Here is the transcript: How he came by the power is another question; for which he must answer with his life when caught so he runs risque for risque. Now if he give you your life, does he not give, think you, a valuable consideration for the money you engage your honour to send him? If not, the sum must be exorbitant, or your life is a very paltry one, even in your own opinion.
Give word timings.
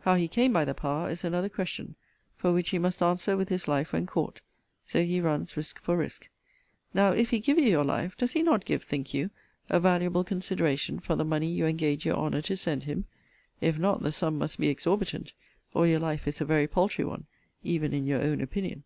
How 0.00 0.14
he 0.16 0.28
came 0.28 0.52
by 0.52 0.66
the 0.66 0.74
power 0.74 1.08
is 1.08 1.24
another 1.24 1.48
question; 1.48 1.94
for 2.36 2.52
which 2.52 2.68
he 2.68 2.78
must 2.78 3.02
answer 3.02 3.34
with 3.34 3.48
his 3.48 3.66
life 3.66 3.94
when 3.94 4.04
caught 4.04 4.42
so 4.84 5.02
he 5.02 5.22
runs 5.22 5.56
risque 5.56 5.80
for 5.82 5.96
risque. 5.96 6.28
Now 6.92 7.12
if 7.12 7.30
he 7.30 7.40
give 7.40 7.56
you 7.58 7.64
your 7.64 7.82
life, 7.84 8.14
does 8.18 8.32
he 8.32 8.42
not 8.42 8.66
give, 8.66 8.82
think 8.84 9.14
you, 9.14 9.30
a 9.70 9.80
valuable 9.80 10.22
consideration 10.22 10.98
for 11.00 11.16
the 11.16 11.24
money 11.24 11.50
you 11.50 11.64
engage 11.64 12.04
your 12.04 12.16
honour 12.16 12.42
to 12.42 12.58
send 12.58 12.82
him? 12.82 13.06
If 13.62 13.78
not, 13.78 14.02
the 14.02 14.12
sum 14.12 14.36
must 14.36 14.58
be 14.58 14.68
exorbitant, 14.68 15.32
or 15.72 15.86
your 15.86 16.00
life 16.00 16.28
is 16.28 16.42
a 16.42 16.44
very 16.44 16.66
paltry 16.68 17.06
one, 17.06 17.24
even 17.64 17.94
in 17.94 18.04
your 18.06 18.20
own 18.20 18.42
opinion. 18.42 18.82